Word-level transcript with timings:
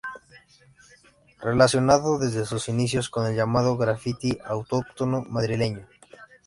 Relacionado 1.43 2.17
desde 2.17 2.47
sus 2.47 2.69
inicios 2.69 3.07
con 3.11 3.27
el 3.27 3.35
llamado 3.35 3.77
graffiti 3.77 4.35
autóctono 4.43 5.21
madrileño. 5.29 5.85